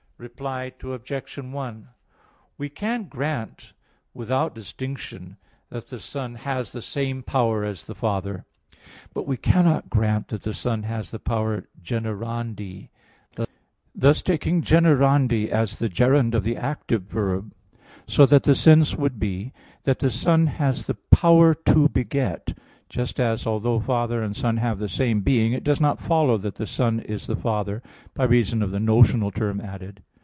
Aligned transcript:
Reply 0.21 0.71
Obj. 0.83 1.35
1: 1.39 1.87
We 2.59 2.69
can 2.69 3.05
grant, 3.05 3.73
without 4.13 4.53
distinction, 4.53 5.37
that 5.71 5.87
the 5.87 5.97
Son 5.97 6.35
has 6.35 6.73
the 6.73 6.81
same 6.83 7.23
power 7.23 7.65
as 7.65 7.87
the 7.87 7.95
Father; 7.95 8.45
but 9.15 9.25
we 9.25 9.35
cannot 9.35 9.89
grant 9.89 10.27
that 10.27 10.43
the 10.43 10.53
Son 10.53 10.83
has 10.83 11.09
the 11.09 11.17
power 11.17 11.67
"generandi" 11.81 12.89
[of 13.31 13.37
begetting] 13.47 13.53
thus 13.95 14.21
taking 14.21 14.61
"generandi" 14.61 15.49
as 15.49 15.79
the 15.79 15.89
gerund 15.89 16.35
of 16.35 16.43
the 16.43 16.55
active 16.55 17.01
verb, 17.05 17.51
so 18.05 18.27
that 18.27 18.43
the 18.43 18.53
sense 18.53 18.95
would 18.95 19.17
be 19.19 19.51
that 19.85 19.97
the 19.97 20.11
Son 20.11 20.45
has 20.45 20.85
the 20.85 20.93
"power 21.09 21.55
to 21.55 21.89
beget." 21.89 22.55
Just 22.89 23.19
as, 23.19 23.47
although 23.47 23.79
Father 23.79 24.21
and 24.21 24.35
Son 24.35 24.57
have 24.57 24.77
the 24.77 24.87
same 24.89 25.21
being, 25.21 25.51
it 25.53 25.63
does 25.63 25.81
not 25.81 25.99
follow 25.99 26.37
that 26.37 26.57
the 26.57 26.67
Son 26.67 26.99
is 26.99 27.25
the 27.25 27.35
Father, 27.37 27.81
by 28.13 28.23
reason 28.25 28.61
of 28.61 28.69
the 28.69 28.79
notional 28.79 29.31
term 29.31 29.59
added. 29.59 30.03